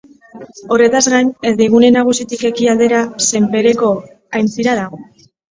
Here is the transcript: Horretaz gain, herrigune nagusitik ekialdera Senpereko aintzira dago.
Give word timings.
Horretaz 0.75 1.01
gain, 1.13 1.29
herrigune 1.49 1.91
nagusitik 1.97 2.47
ekialdera 2.51 3.03
Senpereko 3.27 3.93
aintzira 4.41 4.77
dago. 4.83 5.03